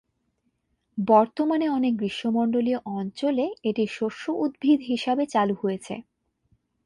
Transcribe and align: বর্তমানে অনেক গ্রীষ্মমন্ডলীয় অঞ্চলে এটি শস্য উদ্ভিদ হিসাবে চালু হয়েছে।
বর্তমানে 0.97 1.67
অনেক 1.69 1.93
গ্রীষ্মমন্ডলীয় 1.97 2.79
অঞ্চলে 2.91 3.45
এটি 3.63 3.83
শস্য 3.89 4.23
উদ্ভিদ 4.43 4.79
হিসাবে 4.81 5.23
চালু 5.25 5.55
হয়েছে। 5.61 5.95